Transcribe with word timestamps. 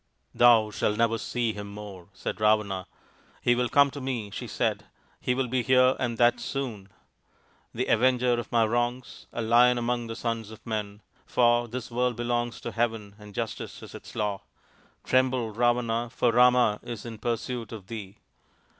"Thou 0.33 0.71
shalt 0.71 0.97
never 0.97 1.19
see 1.19 1.53
him 1.53 1.71
more," 1.71 2.07
said 2.11 2.41
Ravana." 2.41 2.87
He 3.43 3.53
will 3.53 3.69
come 3.69 3.91
to 3.91 4.01
me," 4.01 4.31
she 4.31 4.47
said." 4.47 4.85
He 5.21 5.35
will 5.35 5.45
be 5.47 5.61
here 5.61 5.95
and 5.99 6.17
that 6.17 6.39
soon, 6.39 6.89
the 7.71 7.85
Avenger 7.85 8.33
of 8.39 8.51
my 8.51 8.65
wrongs 8.65 9.27
a 9.31 9.43
Lion 9.43 9.77
among 9.77 10.07
the 10.07 10.15
sons 10.15 10.49
of 10.49 10.65
men! 10.65 11.03
For 11.27 11.67
this 11.67 11.91
world 11.91 12.15
belongs 12.15 12.59
to 12.61 12.71
Heaven, 12.71 13.13
and 13.19 13.35
Justice 13.35 13.83
is 13.83 13.93
its 13.93 14.15
Law. 14.15 14.41
Tremble, 15.03 15.51
Ravana, 15.51 16.09
for 16.09 16.31
Rama 16.31 16.79
is 16.81 17.05
in 17.05 17.19
pursuit 17.19 17.71
of 17.71 17.85
thee. 17.85 18.17